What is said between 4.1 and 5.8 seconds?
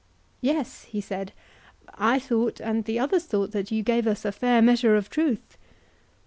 a fair measure of truth.